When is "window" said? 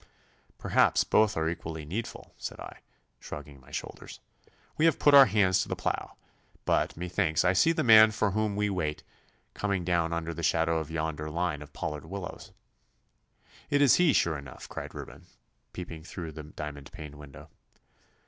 17.13-17.51